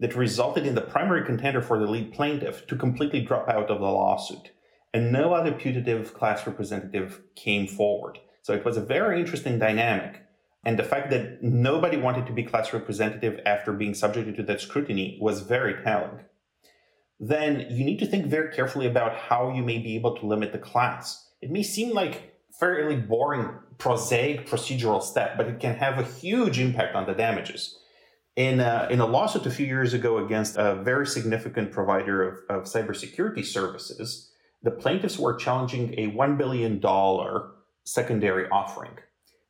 that 0.00 0.16
resulted 0.16 0.66
in 0.66 0.74
the 0.74 0.80
primary 0.80 1.24
contender 1.26 1.60
for 1.60 1.78
the 1.78 1.86
lead 1.86 2.12
plaintiff 2.12 2.66
to 2.66 2.74
completely 2.74 3.20
drop 3.20 3.46
out 3.48 3.70
of 3.70 3.78
the 3.78 3.84
lawsuit. 3.84 4.50
And 4.94 5.12
no 5.12 5.34
other 5.34 5.52
putative 5.52 6.14
class 6.14 6.46
representative 6.46 7.20
came 7.34 7.66
forward. 7.66 8.18
So 8.40 8.54
it 8.54 8.64
was 8.64 8.78
a 8.78 8.84
very 8.84 9.20
interesting 9.20 9.58
dynamic. 9.58 10.22
And 10.64 10.78
the 10.78 10.84
fact 10.84 11.10
that 11.10 11.42
nobody 11.42 11.98
wanted 11.98 12.26
to 12.26 12.32
be 12.32 12.42
class 12.42 12.72
representative 12.72 13.40
after 13.44 13.72
being 13.72 13.94
subjected 13.94 14.36
to 14.36 14.42
that 14.44 14.62
scrutiny 14.62 15.18
was 15.20 15.42
very 15.42 15.82
telling. 15.84 16.20
Then 17.20 17.66
you 17.70 17.84
need 17.84 17.98
to 17.98 18.06
think 18.06 18.26
very 18.26 18.54
carefully 18.54 18.86
about 18.86 19.14
how 19.14 19.52
you 19.52 19.62
may 19.62 19.78
be 19.78 19.96
able 19.96 20.16
to 20.16 20.26
limit 20.26 20.52
the 20.52 20.58
class. 20.58 21.28
It 21.42 21.50
may 21.50 21.62
seem 21.62 21.92
like 21.94 22.35
fairly 22.58 22.96
boring, 22.96 23.50
prosaic 23.78 24.48
procedural 24.48 25.02
step, 25.02 25.36
but 25.36 25.46
it 25.46 25.60
can 25.60 25.74
have 25.76 25.98
a 25.98 26.04
huge 26.04 26.58
impact 26.58 26.94
on 26.94 27.06
the 27.06 27.14
damages. 27.14 27.78
In 28.34 28.60
a, 28.60 28.88
in 28.90 29.00
a 29.00 29.06
lawsuit 29.06 29.46
a 29.46 29.50
few 29.50 29.66
years 29.66 29.94
ago 29.94 30.24
against 30.24 30.56
a 30.56 30.74
very 30.74 31.06
significant 31.06 31.72
provider 31.72 32.22
of, 32.22 32.38
of 32.48 32.64
cybersecurity 32.64 33.44
services, 33.44 34.30
the 34.62 34.70
plaintiffs 34.70 35.18
were 35.18 35.34
challenging 35.34 35.94
a 35.98 36.10
$1 36.10 36.38
billion 36.38 36.82
secondary 37.84 38.48
offering. 38.50 38.98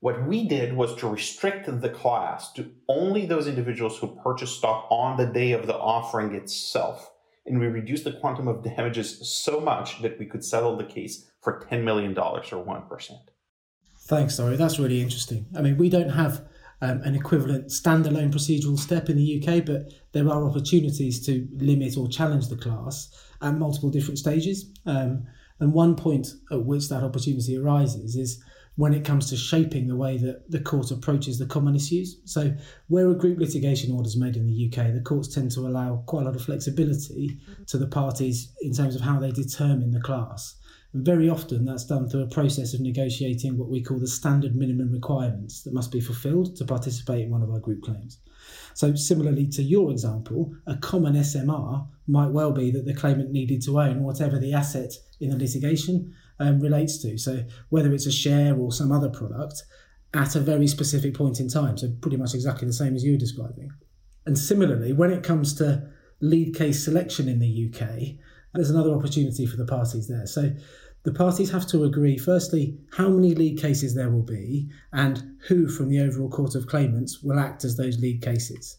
What 0.01 0.27
we 0.27 0.47
did 0.47 0.75
was 0.75 0.95
to 0.97 1.09
restrict 1.09 1.81
the 1.81 1.89
class 1.89 2.53
to 2.53 2.71
only 2.89 3.27
those 3.27 3.49
individuals 3.49 3.99
who 3.99 4.21
purchased 4.23 4.59
stock 4.59 4.87
on 4.91 5.17
the 5.17 5.27
day 5.27 5.53
of 5.53 5.67
the 5.67 5.77
offering 5.77 6.35
itself. 6.35 7.11
And 7.47 7.61
we 7.61 7.67
reduced 7.67 8.05
the 8.05 8.12
quantum 8.12 8.49
of 8.49 8.65
damages 8.65 9.29
so 9.29 9.61
much 9.61 10.03
that 10.03 10.19
we 10.19 10.26
could 10.26 10.45
settle 10.45 10.76
the 10.76 10.85
case 10.85 11.31
for 11.41 11.61
$10 11.61 11.85
million 11.85 12.17
or 12.19 12.43
1%. 12.43 13.11
Thanks, 14.07 14.37
Doru. 14.37 14.57
That's 14.57 14.79
really 14.79 15.00
interesting. 15.00 15.47
I 15.57 15.62
mean, 15.62 15.76
we 15.76 15.88
don't 15.88 16.11
have 16.11 16.47
um, 16.83 17.00
an 17.03 17.15
equivalent 17.15 17.69
standalone 17.69 18.33
procedural 18.33 18.79
step 18.79 19.09
in 19.09 19.17
the 19.17 19.43
UK, 19.43 19.65
but 19.65 19.93
there 20.12 20.29
are 20.29 20.45
opportunities 20.45 21.25
to 21.26 21.49
limit 21.57 21.97
or 21.97 22.09
challenge 22.09 22.49
the 22.49 22.57
class 22.57 23.11
at 23.43 23.55
multiple 23.55 23.91
different 23.91 24.19
stages. 24.19 24.73
Um, 24.85 25.26
and 25.59 25.73
one 25.73 25.97
point 25.97 26.29
at 26.50 26.65
which 26.65 26.88
that 26.88 27.03
opportunity 27.03 27.57
arises 27.57 28.17
is 28.17 28.43
when 28.76 28.92
it 28.92 29.04
comes 29.04 29.28
to 29.30 29.37
shaping 29.37 29.88
the 29.88 29.97
way 29.97 30.18
that 30.18 30.50
the 30.50 30.61
court 30.61 30.90
approaches 30.90 31.38
the 31.38 31.47
common 31.47 31.75
issues. 31.75 32.18
So, 32.25 32.54
where 32.88 33.11
a 33.11 33.14
group 33.14 33.38
litigation 33.38 33.92
order 33.92 34.06
is 34.06 34.16
made 34.16 34.37
in 34.37 34.47
the 34.47 34.66
UK, 34.66 34.92
the 34.92 35.00
courts 35.00 35.35
tend 35.35 35.50
to 35.52 35.61
allow 35.61 36.02
quite 36.06 36.23
a 36.23 36.25
lot 36.26 36.37
of 36.37 36.45
flexibility 36.45 37.38
to 37.66 37.78
the 37.78 37.87
parties 37.87 38.52
in 38.61 38.73
terms 38.73 38.95
of 38.95 39.00
how 39.00 39.18
they 39.18 39.33
determine 39.33 39.90
the 39.90 40.00
class. 40.00 40.56
And 40.92 41.04
very 41.04 41.28
often 41.28 41.64
that's 41.64 41.87
done 41.87 42.09
through 42.09 42.23
a 42.23 42.28
process 42.28 42.75
of 42.75 42.80
negotiating 42.80 43.59
what 43.59 43.68
we 43.68 43.83
call 43.83 43.99
the 43.99 44.06
standard 44.06 44.54
minimum 44.54 44.92
requirements 44.92 45.62
that 45.62 45.75
must 45.75 45.90
be 45.90 46.00
fulfilled 46.00 46.56
to 46.56 46.64
participate 46.64 47.25
in 47.25 47.30
one 47.30 47.42
of 47.42 47.50
our 47.50 47.61
group 47.61 47.83
claims. 47.83 48.18
So, 48.75 48.95
similarly 48.95 49.47
to 49.49 49.62
your 49.62 49.90
example, 49.90 50.54
a 50.66 50.76
common 50.76 51.14
SMR 51.14 51.88
might 52.06 52.30
well 52.30 52.52
be 52.52 52.71
that 52.71 52.85
the 52.85 52.95
claimant 52.95 53.33
needed 53.33 53.62
to 53.62 53.80
own 53.80 54.02
whatever 54.02 54.38
the 54.38 54.52
asset 54.52 54.92
in 55.18 55.30
the 55.30 55.37
litigation 55.37 56.14
um, 56.38 56.61
relates 56.61 56.99
to. 57.02 57.19
So, 57.19 57.45
whether 57.71 57.93
it's 57.93 58.07
a 58.07 58.12
share 58.12 58.57
or 58.57 58.73
some 58.73 58.93
other 58.93 59.09
product 59.09 59.62
at 60.14 60.37
a 60.37 60.40
very 60.40 60.66
specific 60.66 61.14
point 61.14 61.40
in 61.40 61.49
time. 61.49 61.76
So, 61.76 61.90
pretty 62.00 62.16
much 62.16 62.35
exactly 62.35 62.66
the 62.66 62.73
same 62.73 62.95
as 62.95 63.05
you 63.05 63.12
were 63.12 63.19
describing. 63.19 63.71
And 64.25 64.38
similarly, 64.38 64.93
when 64.93 65.12
it 65.12 65.23
comes 65.23 65.55
to 65.55 65.88
lead 66.21 66.55
case 66.55 66.85
selection 66.85 67.28
in 67.28 67.38
the 67.38 67.71
UK, 67.71 68.16
there's 68.55 68.71
another 68.71 68.93
opportunity 68.93 69.47
for 69.47 69.57
the 69.57 69.66
parties 69.66 70.09
there. 70.09 70.26
So, 70.26 70.52
the 71.05 71.12
parties 71.12 71.50
have 71.52 71.69
to 71.69 71.85
agree, 71.85 72.19
firstly, 72.19 72.76
how 72.93 73.09
many 73.09 73.33
lead 73.33 73.61
cases 73.61 73.95
there 73.95 74.11
will 74.11 74.25
be 74.25 74.69
and 74.93 75.37
who 75.47 75.69
from 75.69 75.88
the 75.88 76.00
overall 76.00 76.28
court 76.28 76.57
of 76.57 76.66
claimants 76.66 77.23
will 77.23 77.38
act 77.38 77.64
as 77.64 77.76
those 77.76 78.00
lead 78.00 78.23
cases. 78.23 78.76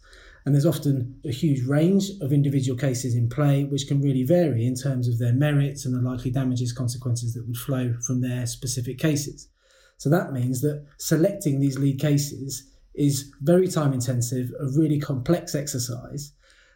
And 0.48 0.56
there's 0.56 0.66
often 0.66 1.20
a 1.25 1.30
huge 1.30 1.68
range 1.68 2.10
of 2.22 2.32
individual 2.32 2.80
cases 2.80 3.16
in 3.16 3.27
play, 3.27 3.66
which 3.66 3.86
can 3.86 4.00
really 4.00 4.24
vary 4.24 4.66
in 4.66 4.75
terms 4.75 5.10
of 5.10 5.20
their 5.20 5.34
merits 5.34 5.84
and 5.84 5.94
the 5.94 6.00
likely 6.00 6.32
damages 6.32 6.72
consequences 6.72 7.34
that 7.34 7.46
would 7.46 7.58
flow 7.58 7.96
from 8.00 8.22
their 8.22 8.48
specific 8.48 8.98
cases. 8.98 9.50
So 9.98 10.10
that 10.10 10.32
means 10.32 10.62
that 10.62 10.86
selecting 11.00 11.60
these 11.60 11.77
lead 11.77 12.00
cases 12.00 12.66
is 12.96 13.30
very 13.42 13.68
time 13.68 13.92
intensive, 13.92 14.50
a 14.58 14.68
really 14.68 15.01
complex 15.01 15.54
exercise, 15.54 16.32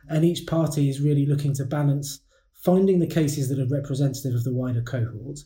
and 0.10 0.26
each 0.26 0.48
party 0.48 0.90
is 0.90 1.00
really 1.00 1.26
looking 1.26 1.54
to 1.54 1.64
balance 1.64 2.20
finding 2.52 3.00
the 3.00 3.08
cases 3.08 3.48
that 3.48 3.60
are 3.60 3.74
representative 3.74 4.36
of 4.36 4.44
the 4.44 4.54
wider 4.54 4.82
cohort, 4.82 5.40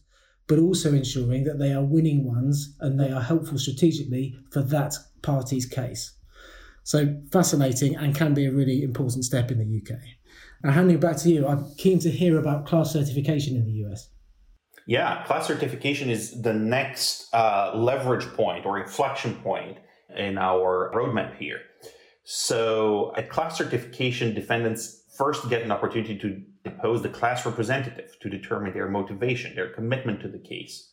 but 0.48 0.58
also 0.58 0.96
ensuring 0.96 1.44
that 1.44 1.60
they 1.60 1.72
are 1.72 1.84
winning 1.84 2.26
ones 2.26 2.76
and 2.80 3.00
they 3.00 3.12
are 3.12 3.22
helpful 3.22 3.60
strategically 3.60 4.36
for 4.50 4.64
that 4.64 4.96
party's 5.22 5.68
case. 5.68 6.15
So 6.86 7.20
fascinating 7.32 7.96
and 7.96 8.14
can 8.14 8.36
be 8.36 8.46
a 8.46 8.52
really 8.52 8.84
important 8.84 9.26
step 9.26 9.50
in 9.50 9.58
the 9.58 9.82
UK. 9.82 10.00
Now, 10.64 10.72
handing 10.72 11.00
back 11.00 11.18
to 11.18 11.30
you, 11.30 11.48
I'm 11.48 11.74
keen 11.78 11.98
to 12.00 12.12
hear 12.12 12.38
about 12.38 12.68
class 12.68 12.94
certification 12.94 13.56
in 13.56 13.66
the 13.66 13.72
US. 13.86 14.10
Yeah, 14.86 15.24
class 15.24 15.48
certification 15.48 16.12
is 16.12 16.44
the 16.44 16.54
next 16.54 17.34
uh, 17.34 17.72
leverage 17.74 18.28
point 18.36 18.68
or 18.68 18.80
inflection 18.80 19.34
point 19.38 19.80
in 20.16 20.38
our 20.38 20.92
roadmap 20.94 21.36
here. 21.38 21.62
So, 22.24 23.14
at 23.18 23.32
class 23.32 23.58
certification, 23.58 24.36
defendants 24.36 25.06
first 25.18 25.50
get 25.50 25.64
an 25.64 25.72
opportunity 25.72 26.20
to 26.20 26.40
depose 26.64 27.02
the 27.02 27.10
class 27.10 27.48
representative 27.48 28.16
to 28.20 28.30
determine 28.30 28.74
their 28.74 28.90
motivation, 28.90 29.56
their 29.56 29.70
commitment 29.70 30.22
to 30.22 30.28
the 30.28 30.40
case. 30.40 30.92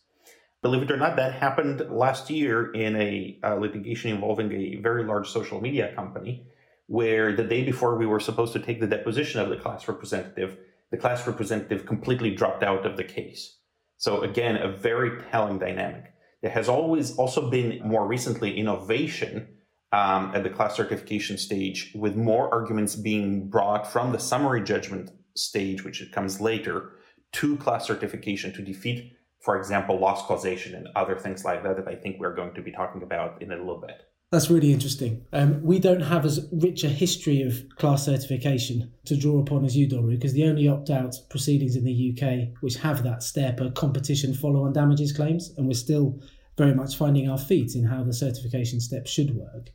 Believe 0.63 0.83
it 0.83 0.93
or 0.93 0.97
not, 0.97 1.17
that 1.17 1.35
happened 1.35 1.83
last 1.91 2.31
year 2.31 2.71
in 2.71 2.95
a 2.95 3.37
uh, 3.43 3.57
litigation 3.57 4.13
involving 4.13 4.53
a 4.53 4.77
very 4.77 5.05
large 5.05 5.29
social 5.29 5.61
media 5.61 5.93
company, 5.97 6.47
where 6.87 7.35
the 7.35 7.43
day 7.43 7.65
before 7.65 7.99
we 7.99 8.07
were 8.07 8.21
supposed 8.21 8.53
to 8.53 8.61
take 8.61 8.79
the 8.79 8.87
deposition 8.87 9.41
of 9.41 9.51
the 9.51 9.57
class 9.57 9.89
representative, 9.89 10.57
the 10.93 10.97
class 10.97 11.27
representative 11.27 11.85
completely 11.85 12.33
dropped 12.33 12.63
out 12.63 12.87
of 12.87 12.97
the 12.97 13.03
case. 13.03 13.59
So, 13.97 14.23
again, 14.23 14.57
a 14.57 14.69
very 14.69 15.21
telling 15.33 15.59
dynamic. 15.59 16.13
There 16.43 16.51
has 16.53 16.69
always 16.69 17.17
also 17.17 17.51
been 17.51 17.81
more 17.85 18.07
recently 18.07 18.57
innovation 18.57 19.49
um, 19.91 20.33
at 20.33 20.45
the 20.45 20.51
class 20.51 20.77
certification 20.77 21.39
stage, 21.39 21.93
with 21.95 22.15
more 22.15 22.53
arguments 22.55 22.95
being 22.95 23.49
brought 23.49 23.91
from 23.91 24.13
the 24.13 24.19
summary 24.19 24.63
judgment 24.63 25.11
stage, 25.35 25.85
which 25.85 26.09
comes 26.13 26.41
later, 26.41 26.93
to 27.33 27.57
class 27.57 27.87
certification 27.87 28.53
to 28.53 28.63
defeat, 28.63 29.13
for 29.43 29.59
example, 29.59 29.99
loss 29.99 30.25
causation 30.27 30.75
and 30.75 30.89
other 30.95 31.17
things 31.17 31.45
like 31.45 31.63
that 31.65 31.77
that 31.77 31.89
I 31.89 31.97
think 31.97 32.17
we're 32.19 32.35
going 32.35 32.55
to 32.55 32.63
be 32.63 32.73
talking 32.73 33.03
about 33.03 33.43
in 33.43 33.51
a 33.51 33.57
little 33.57 33.81
bit. 33.81 34.03
That's 34.31 34.49
really 34.49 34.73
interesting. 34.73 35.27
Um, 35.35 35.63
we 35.63 35.79
don't 35.79 36.01
have 36.01 36.25
as 36.25 36.49
rich 36.53 36.85
a 36.85 36.89
history 36.89 37.43
of 37.43 37.63
class 37.77 38.07
certification 38.07 38.91
to 39.05 39.15
draw 39.15 39.41
upon 39.41 39.67
as 39.67 39.77
you, 39.77 39.87
Doru, 39.87 40.11
because 40.11 40.33
the 40.33 40.45
only 40.45 40.69
opt 40.69 40.89
out 40.89 41.15
proceedings 41.29 41.77
in 41.77 41.85
the 41.85 42.17
UK 42.17 42.57
which 42.63 42.77
have 42.77 43.03
that 43.03 43.23
step 43.23 43.61
are 43.61 43.71
competition 43.73 44.33
follow 44.33 44.65
on 44.65 44.73
damages 44.73 45.13
claims, 45.13 45.53
and 45.59 45.67
we're 45.67 45.75
still 45.75 46.19
very 46.57 46.75
much 46.75 46.97
finding 46.97 47.29
our 47.29 47.37
feet 47.37 47.75
in 47.75 47.85
how 47.85 48.03
the 48.03 48.13
certification 48.15 48.81
step 48.81 49.07
should 49.07 49.37
work. 49.37 49.71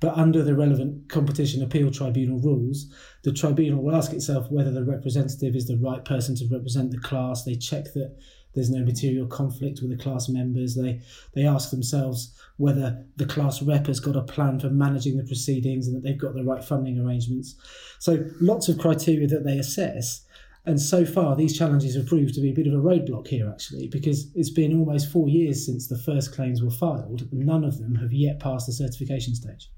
But 0.00 0.16
under 0.16 0.42
the 0.42 0.56
relevant 0.56 1.08
competition 1.08 1.62
appeal 1.62 1.90
tribunal 1.90 2.40
rules, 2.40 2.86
the 3.22 3.32
tribunal 3.32 3.82
will 3.82 3.94
ask 3.94 4.12
itself 4.12 4.50
whether 4.50 4.70
the 4.70 4.84
representative 4.84 5.54
is 5.54 5.68
the 5.68 5.76
right 5.76 6.04
person 6.04 6.34
to 6.36 6.48
represent 6.50 6.90
the 6.90 6.98
class. 6.98 7.44
They 7.44 7.54
check 7.54 7.84
that 7.94 8.16
there's 8.54 8.70
no 8.70 8.84
material 8.84 9.26
conflict 9.26 9.80
with 9.80 9.90
the 9.90 10.02
class 10.02 10.28
members. 10.28 10.74
They 10.74 11.00
they 11.34 11.44
ask 11.44 11.70
themselves 11.70 12.34
whether 12.56 13.04
the 13.16 13.26
class 13.26 13.62
rep 13.62 13.86
has 13.86 14.00
got 14.00 14.16
a 14.16 14.22
plan 14.22 14.58
for 14.60 14.70
managing 14.70 15.16
the 15.16 15.24
proceedings 15.24 15.86
and 15.86 15.96
that 15.96 16.02
they've 16.02 16.18
got 16.18 16.34
the 16.34 16.44
right 16.44 16.62
funding 16.62 16.98
arrangements. 16.98 17.54
So 17.98 18.24
lots 18.40 18.68
of 18.68 18.78
criteria 18.78 19.26
that 19.28 19.44
they 19.44 19.58
assess. 19.58 20.24
And 20.66 20.78
so 20.78 21.06
far, 21.06 21.36
these 21.36 21.56
challenges 21.56 21.96
have 21.96 22.06
proved 22.06 22.34
to 22.34 22.40
be 22.42 22.50
a 22.50 22.54
bit 22.54 22.66
of 22.66 22.74
a 22.74 22.76
roadblock 22.76 23.28
here, 23.28 23.48
actually, 23.48 23.88
because 23.88 24.30
it's 24.34 24.50
been 24.50 24.78
almost 24.78 25.10
four 25.10 25.26
years 25.26 25.64
since 25.64 25.88
the 25.88 25.96
first 25.96 26.34
claims 26.34 26.62
were 26.62 26.70
filed. 26.70 27.22
And 27.32 27.46
none 27.46 27.64
of 27.64 27.78
them 27.78 27.94
have 27.94 28.12
yet 28.12 28.40
passed 28.40 28.66
the 28.66 28.72
certification 28.74 29.34
stage. 29.34 29.70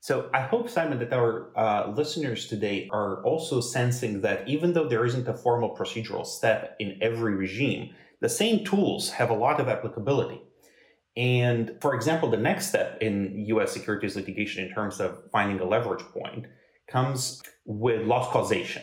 So 0.00 0.30
I 0.32 0.42
hope, 0.42 0.70
Simon, 0.70 0.98
that 1.00 1.12
our 1.12 1.50
uh, 1.56 1.90
listeners 1.90 2.46
today 2.46 2.88
are 2.92 3.22
also 3.24 3.60
sensing 3.60 4.20
that 4.20 4.48
even 4.48 4.72
though 4.72 4.88
there 4.88 5.04
isn't 5.04 5.26
a 5.26 5.34
formal 5.34 5.76
procedural 5.76 6.24
step 6.24 6.76
in 6.78 6.98
every 7.02 7.34
regime, 7.34 7.94
the 8.20 8.28
same 8.28 8.64
tools 8.64 9.10
have 9.10 9.30
a 9.30 9.34
lot 9.34 9.60
of 9.60 9.68
applicability. 9.68 10.40
And 11.16 11.76
for 11.80 11.94
example, 11.94 12.30
the 12.30 12.36
next 12.36 12.68
step 12.68 12.98
in 13.00 13.44
US 13.48 13.72
securities 13.72 14.14
litigation 14.14 14.64
in 14.64 14.72
terms 14.72 15.00
of 15.00 15.18
finding 15.32 15.58
a 15.58 15.64
leverage 15.64 16.04
point 16.12 16.46
comes 16.88 17.42
with 17.64 18.06
loss 18.06 18.30
causation. 18.32 18.82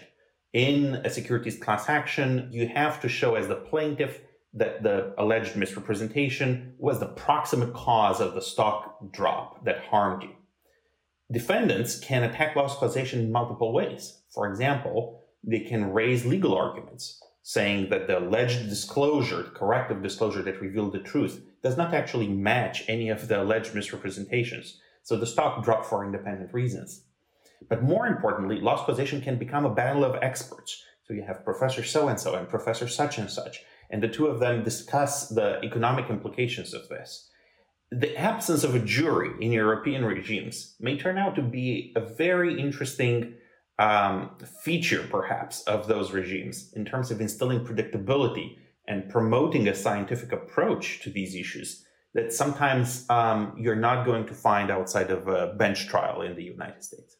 In 0.51 0.95
a 1.05 1.09
securities 1.09 1.57
class 1.57 1.89
action, 1.89 2.49
you 2.51 2.67
have 2.67 3.01
to 3.01 3.09
show 3.09 3.35
as 3.35 3.47
the 3.47 3.55
plaintiff 3.55 4.19
that 4.53 4.83
the 4.83 5.13
alleged 5.17 5.55
misrepresentation 5.55 6.75
was 6.77 6.99
the 6.99 7.07
proximate 7.07 7.73
cause 7.73 8.19
of 8.19 8.33
the 8.33 8.41
stock 8.41 9.11
drop 9.11 9.63
that 9.65 9.79
harmed 9.85 10.23
you. 10.23 10.29
Defendants 11.31 11.99
can 11.99 12.23
attack 12.23 12.55
loss 12.55 12.77
causation 12.77 13.19
in 13.19 13.31
multiple 13.31 13.73
ways. 13.73 14.21
For 14.29 14.47
example, 14.47 15.21
they 15.43 15.61
can 15.61 15.91
raise 15.91 16.25
legal 16.25 16.53
arguments 16.53 17.19
saying 17.41 17.89
that 17.89 18.07
the 18.07 18.19
alleged 18.19 18.69
disclosure, 18.69 19.43
the 19.43 19.49
corrective 19.49 20.01
disclosure 20.01 20.41
that 20.41 20.61
revealed 20.61 20.93
the 20.93 20.99
truth, 20.99 21.43
does 21.61 21.77
not 21.77 21.93
actually 21.93 22.27
match 22.27 22.83
any 22.87 23.09
of 23.09 23.27
the 23.27 23.41
alleged 23.41 23.73
misrepresentations. 23.73 24.79
So 25.03 25.15
the 25.15 25.27
stock 25.27 25.63
dropped 25.63 25.85
for 25.85 26.05
independent 26.05 26.53
reasons. 26.53 27.03
But 27.69 27.83
more 27.83 28.07
importantly, 28.07 28.59
loss 28.59 28.85
causation 28.85 29.21
can 29.21 29.37
become 29.37 29.65
a 29.65 29.73
battle 29.73 30.03
of 30.03 30.15
experts. 30.21 30.83
So 31.03 31.13
you 31.13 31.23
have 31.23 31.45
Professor 31.45 31.83
so 31.83 32.07
and 32.07 32.19
so 32.19 32.35
and 32.35 32.49
Professor 32.49 32.87
such 32.87 33.17
and 33.17 33.29
such, 33.29 33.61
and 33.89 34.01
the 34.01 34.07
two 34.07 34.27
of 34.27 34.39
them 34.39 34.63
discuss 34.63 35.29
the 35.29 35.59
economic 35.63 36.09
implications 36.09 36.73
of 36.73 36.89
this 36.89 37.29
the 37.91 38.15
absence 38.17 38.63
of 38.63 38.75
a 38.75 38.79
jury 38.79 39.31
in 39.39 39.51
European 39.51 40.03
regimes 40.03 40.75
may 40.79 40.97
turn 40.97 41.17
out 41.17 41.35
to 41.35 41.41
be 41.41 41.93
a 41.95 42.01
very 42.01 42.59
interesting 42.59 43.35
um, 43.77 44.31
feature, 44.63 45.05
perhaps, 45.09 45.61
of 45.63 45.87
those 45.87 46.11
regimes 46.11 46.73
in 46.75 46.85
terms 46.85 47.11
of 47.11 47.21
instilling 47.21 47.65
predictability 47.65 48.57
and 48.87 49.09
promoting 49.09 49.67
a 49.67 49.75
scientific 49.75 50.31
approach 50.31 51.01
to 51.01 51.09
these 51.09 51.35
issues 51.35 51.85
that 52.13 52.31
sometimes 52.31 53.05
um, 53.09 53.53
you're 53.57 53.75
not 53.75 54.05
going 54.05 54.25
to 54.25 54.33
find 54.33 54.71
outside 54.71 55.11
of 55.11 55.27
a 55.27 55.53
bench 55.57 55.87
trial 55.87 56.21
in 56.21 56.35
the 56.35 56.43
United 56.43 56.83
States. 56.83 57.17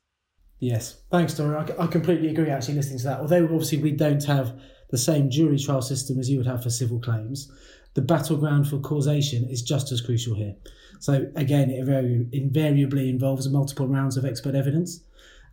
Yes, 0.60 1.01
thanks, 1.12 1.34
Doru. 1.34 1.77
I, 1.77 1.84
I 1.84 1.88
completely 1.88 2.29
agree. 2.29 2.50
Actually, 2.50 2.75
listening 2.75 3.00
to 3.00 3.03
that, 3.05 3.19
although 3.19 3.43
obviously 3.43 3.79
we 3.79 3.91
don't 3.91 4.24
have 4.24 4.57
the 4.89 4.98
same 4.98 5.29
jury 5.29 5.60
trial 5.60 5.81
system 5.81 6.17
as 6.17 6.29
you 6.29 6.38
would 6.38 6.48
have 6.48 6.63
for 6.63 6.69
civil 6.69 7.00
claims, 7.00 7.51
the 7.95 8.01
battleground 8.01 8.67
for 8.67 8.77
causation 8.79 9.49
is 9.49 9.61
just 9.61 9.91
as 9.91 9.99
crucial 9.99 10.35
here. 10.35 10.55
So 10.99 11.29
again, 11.35 11.69
it 11.71 11.87
invariably 12.31 13.09
involves 13.09 13.49
multiple 13.49 13.87
rounds 13.87 14.15
of 14.15 14.25
expert 14.25 14.55
evidence, 14.55 15.01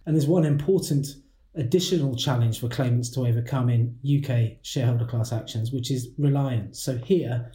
and 0.05 0.15
there's 0.15 0.27
one 0.27 0.45
important 0.45 1.07
additional 1.55 2.17
challenge 2.17 2.61
for 2.61 2.69
claimants 2.69 3.11
to 3.11 3.27
overcome 3.27 3.69
in 3.69 3.99
UK 4.07 4.59
shareholder 4.63 5.05
class 5.05 5.33
actions, 5.33 5.73
which 5.73 5.91
is 5.91 6.11
reliance. 6.19 6.83
So 6.83 6.97
here, 6.99 7.51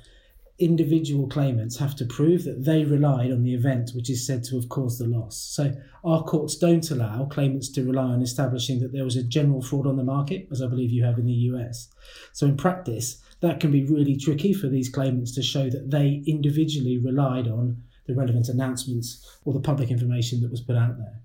individual 0.60 1.28
claimants 1.28 1.78
have 1.78 1.96
to 1.96 2.06
prove 2.06 2.44
that 2.44 2.66
they 2.66 2.84
relied 2.84 3.32
on 3.32 3.44
the 3.44 3.54
event 3.54 3.92
which 3.94 4.10
is 4.10 4.26
said 4.26 4.44
to 4.44 4.56
have 4.56 4.70
caused 4.70 5.00
the 5.00 5.06
loss. 5.06 5.38
So 5.38 5.76
our 6.04 6.24
courts 6.24 6.58
don't 6.58 6.90
allow 6.90 7.26
claimants 7.26 7.70
to 7.74 7.84
rely 7.84 8.06
on 8.06 8.24
establishing 8.24 8.80
that 8.80 8.92
there 8.92 9.04
was 9.04 9.16
a 9.16 9.24
general 9.24 9.62
fraud 9.62 9.86
on 9.86 9.98
the 9.98 10.04
market, 10.04 10.48
as 10.52 10.62
I 10.62 10.68
believe 10.68 10.92
you 10.92 11.04
have 11.04 11.20
in 11.20 11.28
the 11.28 11.34
US. 11.34 11.90
So 12.34 12.48
in 12.48 12.58
practice, 12.58 13.22
that 13.42 13.60
can 13.60 13.72
be 13.72 13.86
really 13.86 14.18
tricky 14.18 14.52
for 14.52 14.68
these 14.68 14.90
claimants 14.90 15.36
to 15.36 15.44
show 15.44 15.70
that 15.70 15.92
they 15.92 16.24
individually 16.26 16.98
relied 16.98 17.48
on 17.48 17.84
the 18.08 18.16
relevant 18.16 18.50
announcements 18.50 19.40
or 19.46 19.54
the 19.54 19.60
public 19.60 19.92
information 19.92 20.42
that 20.42 20.50
was 20.50 20.62
put 20.62 20.76
out 20.76 20.98
there. 20.98 21.22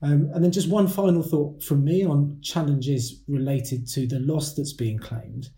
Um, 0.00 0.30
and 0.34 0.44
then 0.44 0.52
just 0.52 0.68
one 0.68 0.86
final 0.86 1.22
thought 1.22 1.62
from 1.62 1.82
me 1.82 2.04
on 2.04 2.38
challenges 2.42 3.22
related 3.26 3.88
to 3.88 4.06
the 4.06 4.20
loss 4.20 4.54
that's 4.54 4.74
being 4.74 4.98
claimed 4.98 5.48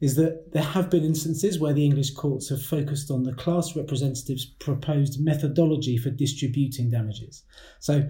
is 0.00 0.16
that 0.16 0.52
there 0.52 0.62
have 0.62 0.90
been 0.90 1.04
instances 1.04 1.58
where 1.58 1.74
the 1.74 1.84
English 1.84 2.12
courts 2.12 2.48
have 2.48 2.62
focused 2.62 3.10
on 3.10 3.22
the 3.22 3.34
class 3.34 3.76
representative's 3.76 4.46
proposed 4.46 5.22
methodology 5.22 5.96
for 5.96 6.10
distributing 6.10 6.90
damages. 6.90 7.44
So, 7.80 8.08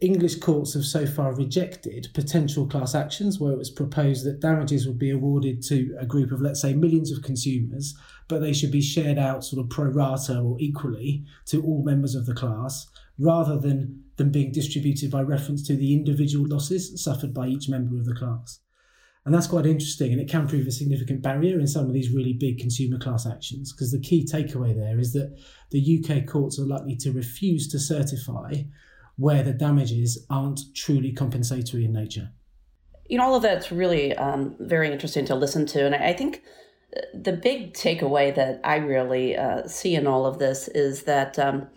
English 0.00 0.36
courts 0.40 0.74
have 0.74 0.84
so 0.84 1.06
far 1.06 1.34
rejected 1.34 2.08
potential 2.12 2.66
class 2.66 2.94
actions 2.94 3.38
where 3.38 3.52
it 3.52 3.58
was 3.58 3.70
proposed 3.70 4.26
that 4.26 4.40
damages 4.40 4.86
would 4.86 4.98
be 4.98 5.10
awarded 5.10 5.62
to 5.62 5.96
a 5.98 6.04
group 6.04 6.32
of, 6.32 6.42
let's 6.42 6.60
say, 6.60 6.74
millions 6.74 7.10
of 7.10 7.22
consumers, 7.22 7.96
but 8.28 8.40
they 8.40 8.52
should 8.52 8.72
be 8.72 8.82
shared 8.82 9.18
out 9.18 9.44
sort 9.44 9.64
of 9.64 9.70
pro 9.70 9.86
rata 9.86 10.38
or 10.38 10.56
equally 10.58 11.24
to 11.46 11.62
all 11.62 11.82
members 11.84 12.14
of 12.14 12.26
the 12.26 12.34
class, 12.34 12.88
rather 13.18 13.56
than 13.56 14.02
them 14.16 14.30
being 14.30 14.52
distributed 14.52 15.10
by 15.10 15.22
reference 15.22 15.66
to 15.66 15.76
the 15.76 15.94
individual 15.94 16.46
losses 16.46 17.02
suffered 17.02 17.32
by 17.32 17.46
each 17.46 17.68
member 17.68 17.96
of 17.96 18.04
the 18.04 18.14
class. 18.14 18.58
And 19.24 19.32
that's 19.32 19.46
quite 19.46 19.66
interesting, 19.66 20.12
and 20.12 20.20
it 20.20 20.28
can 20.28 20.48
prove 20.48 20.66
a 20.66 20.72
significant 20.72 21.22
barrier 21.22 21.60
in 21.60 21.68
some 21.68 21.86
of 21.86 21.92
these 21.92 22.10
really 22.10 22.32
big 22.32 22.58
consumer 22.58 22.98
class 22.98 23.24
actions. 23.24 23.72
Because 23.72 23.92
the 23.92 24.00
key 24.00 24.26
takeaway 24.26 24.74
there 24.74 24.98
is 24.98 25.12
that 25.12 25.38
the 25.70 26.02
UK 26.02 26.26
courts 26.26 26.58
are 26.58 26.66
likely 26.66 26.96
to 26.96 27.12
refuse 27.12 27.68
to 27.68 27.78
certify 27.78 28.64
where 29.16 29.44
the 29.44 29.52
damages 29.52 30.26
aren't 30.28 30.60
truly 30.74 31.12
compensatory 31.12 31.84
in 31.84 31.92
nature. 31.92 32.30
You 33.08 33.18
know, 33.18 33.24
all 33.24 33.36
of 33.36 33.42
that's 33.42 33.70
really 33.70 34.16
um, 34.16 34.56
very 34.58 34.90
interesting 34.90 35.24
to 35.26 35.36
listen 35.36 35.66
to. 35.66 35.86
And 35.86 35.94
I 35.94 36.12
think 36.12 36.42
the 37.14 37.32
big 37.32 37.74
takeaway 37.74 38.34
that 38.34 38.60
I 38.64 38.76
really 38.76 39.36
uh, 39.36 39.66
see 39.68 39.94
in 39.94 40.06
all 40.06 40.26
of 40.26 40.38
this 40.38 40.68
is 40.68 41.04
that 41.04 41.38
um, 41.38 41.68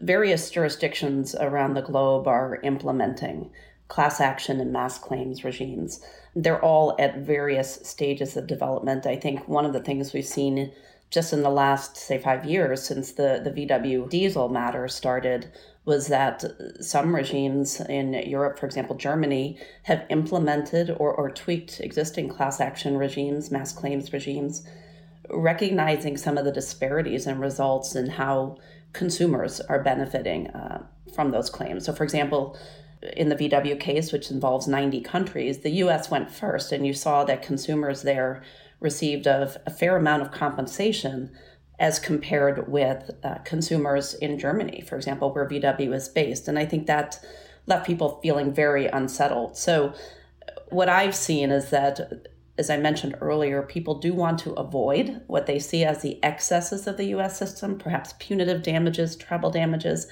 various 0.00 0.50
jurisdictions 0.50 1.34
around 1.34 1.74
the 1.74 1.82
globe 1.82 2.26
are 2.26 2.60
implementing 2.62 3.50
class 3.88 4.20
action 4.20 4.60
and 4.60 4.72
mass 4.72 4.98
claims 4.98 5.44
regimes. 5.44 6.00
They're 6.34 6.62
all 6.62 6.96
at 6.98 7.18
various 7.18 7.74
stages 7.82 8.36
of 8.36 8.46
development. 8.46 9.06
I 9.06 9.16
think 9.16 9.46
one 9.46 9.64
of 9.64 9.72
the 9.72 9.82
things 9.82 10.12
we've 10.12 10.24
seen 10.24 10.72
just 11.10 11.32
in 11.32 11.42
the 11.42 11.50
last, 11.50 11.96
say, 11.96 12.18
five 12.18 12.44
years 12.44 12.82
since 12.82 13.12
the, 13.12 13.40
the 13.44 13.50
VW 13.50 14.10
diesel 14.10 14.48
matter 14.48 14.88
started 14.88 15.48
was 15.84 16.08
that 16.08 16.42
some 16.80 17.14
regimes 17.14 17.80
in 17.80 18.14
Europe, 18.14 18.58
for 18.58 18.66
example, 18.66 18.96
Germany, 18.96 19.58
have 19.84 20.04
implemented 20.08 20.90
or, 20.90 21.12
or 21.14 21.30
tweaked 21.30 21.78
existing 21.80 22.28
class 22.28 22.60
action 22.60 22.96
regimes, 22.96 23.50
mass 23.50 23.72
claims 23.72 24.12
regimes, 24.12 24.66
recognizing 25.30 26.16
some 26.16 26.38
of 26.38 26.44
the 26.44 26.52
disparities 26.52 27.26
and 27.26 27.40
results 27.40 27.94
in 27.94 28.08
how 28.08 28.56
consumers 28.92 29.60
are 29.60 29.82
benefiting 29.82 30.48
uh, 30.48 30.84
from 31.14 31.30
those 31.30 31.50
claims. 31.50 31.84
So, 31.84 31.92
for 31.92 32.04
example, 32.04 32.58
in 33.12 33.28
the 33.28 33.36
VW 33.36 33.78
case, 33.78 34.12
which 34.12 34.30
involves 34.30 34.66
90 34.66 35.00
countries, 35.02 35.58
the 35.58 35.70
US 35.70 36.10
went 36.10 36.30
first, 36.30 36.72
and 36.72 36.86
you 36.86 36.92
saw 36.92 37.24
that 37.24 37.42
consumers 37.42 38.02
there 38.02 38.42
received 38.80 39.26
a, 39.26 39.60
a 39.66 39.70
fair 39.70 39.96
amount 39.96 40.22
of 40.22 40.32
compensation 40.32 41.30
as 41.78 41.98
compared 41.98 42.68
with 42.70 43.10
uh, 43.24 43.36
consumers 43.44 44.14
in 44.14 44.38
Germany, 44.38 44.82
for 44.86 44.96
example, 44.96 45.32
where 45.32 45.48
VW 45.48 45.92
is 45.92 46.08
based. 46.08 46.46
And 46.46 46.58
I 46.58 46.66
think 46.66 46.86
that 46.86 47.24
left 47.66 47.86
people 47.86 48.20
feeling 48.22 48.52
very 48.52 48.86
unsettled. 48.86 49.56
So, 49.56 49.94
what 50.68 50.88
I've 50.88 51.14
seen 51.14 51.50
is 51.50 51.70
that, 51.70 52.28
as 52.58 52.70
I 52.70 52.76
mentioned 52.76 53.16
earlier, 53.20 53.62
people 53.62 53.98
do 53.98 54.14
want 54.14 54.38
to 54.40 54.52
avoid 54.52 55.20
what 55.26 55.46
they 55.46 55.58
see 55.58 55.84
as 55.84 56.02
the 56.02 56.22
excesses 56.22 56.86
of 56.86 56.96
the 56.96 57.06
US 57.06 57.38
system, 57.38 57.78
perhaps 57.78 58.14
punitive 58.18 58.62
damages, 58.62 59.16
treble 59.16 59.50
damages, 59.50 60.06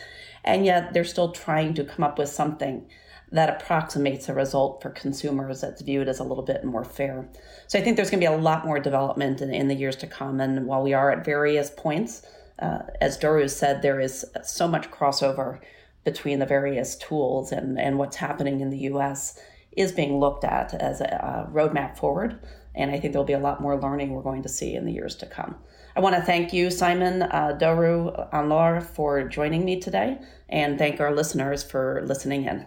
and 0.44 0.64
yet 0.64 0.92
they're 0.92 1.04
still 1.04 1.32
trying 1.32 1.74
to 1.74 1.84
come 1.84 2.04
up 2.04 2.18
with 2.18 2.28
something 2.28 2.86
that 3.32 3.48
approximates 3.48 4.28
a 4.28 4.34
result 4.34 4.82
for 4.82 4.90
consumers 4.90 5.62
that's 5.62 5.80
viewed 5.80 6.06
as 6.06 6.18
a 6.18 6.24
little 6.24 6.44
bit 6.44 6.64
more 6.64 6.84
fair. 6.84 7.26
So 7.66 7.78
I 7.78 7.82
think 7.82 7.96
there's 7.96 8.10
going 8.10 8.20
to 8.20 8.28
be 8.28 8.32
a 8.32 8.36
lot 8.36 8.66
more 8.66 8.78
development 8.78 9.40
in, 9.40 9.52
in 9.52 9.68
the 9.68 9.74
years 9.74 9.96
to 9.96 10.06
come. 10.06 10.38
And 10.38 10.66
while 10.66 10.82
we 10.82 10.92
are 10.92 11.10
at 11.10 11.24
various 11.24 11.70
points, 11.70 12.26
uh, 12.58 12.80
as 13.00 13.18
Doru 13.18 13.48
said, 13.48 13.80
there 13.80 14.00
is 14.00 14.26
so 14.44 14.68
much 14.68 14.90
crossover 14.90 15.60
between 16.04 16.40
the 16.40 16.46
various 16.46 16.96
tools 16.96 17.52
and, 17.52 17.78
and 17.78 17.98
what's 17.98 18.16
happening 18.16 18.60
in 18.60 18.68
the 18.68 18.78
US 18.78 19.40
is 19.76 19.92
being 19.92 20.20
looked 20.20 20.44
at 20.44 20.74
as 20.74 21.00
a, 21.00 21.04
a 21.04 21.50
roadmap 21.50 21.96
forward. 21.96 22.38
And 22.74 22.90
I 22.90 23.00
think 23.00 23.12
there'll 23.12 23.24
be 23.24 23.32
a 23.32 23.38
lot 23.38 23.62
more 23.62 23.80
learning 23.80 24.10
we're 24.10 24.22
going 24.22 24.42
to 24.42 24.48
see 24.48 24.74
in 24.74 24.84
the 24.84 24.92
years 24.92 25.14
to 25.16 25.26
come. 25.26 25.56
I 25.94 26.00
want 26.00 26.16
to 26.16 26.22
thank 26.22 26.52
you, 26.52 26.70
Simon 26.70 27.22
uh, 27.22 27.58
Doru 27.60 28.28
Anne-Laure, 28.32 28.80
for 28.80 29.28
joining 29.28 29.64
me 29.64 29.78
today, 29.78 30.18
and 30.48 30.78
thank 30.78 31.00
our 31.00 31.14
listeners 31.14 31.62
for 31.62 32.02
listening 32.06 32.44
in. 32.44 32.66